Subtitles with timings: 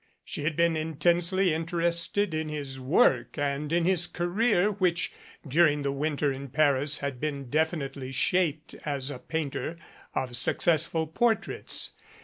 [0.25, 5.13] She had been intensely interested in his work and in his career which
[5.47, 9.77] during the winter in Paris had been definitely shaped as a painter
[10.15, 11.91] of successful portraits.